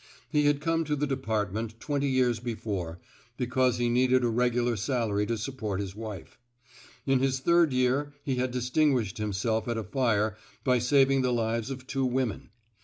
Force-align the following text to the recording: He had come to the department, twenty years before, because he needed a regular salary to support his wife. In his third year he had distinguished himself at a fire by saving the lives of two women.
He 0.31 0.47
had 0.47 0.61
come 0.61 0.83
to 0.85 0.95
the 0.95 1.05
department, 1.05 1.79
twenty 1.79 2.07
years 2.07 2.39
before, 2.39 2.99
because 3.37 3.77
he 3.77 3.87
needed 3.87 4.23
a 4.23 4.29
regular 4.29 4.75
salary 4.75 5.27
to 5.27 5.37
support 5.37 5.79
his 5.79 5.95
wife. 5.95 6.39
In 7.05 7.19
his 7.19 7.39
third 7.39 7.71
year 7.71 8.11
he 8.23 8.37
had 8.37 8.49
distinguished 8.49 9.19
himself 9.19 9.67
at 9.67 9.77
a 9.77 9.83
fire 9.83 10.35
by 10.63 10.79
saving 10.79 11.21
the 11.21 11.31
lives 11.31 11.69
of 11.69 11.85
two 11.85 12.03
women. 12.07 12.49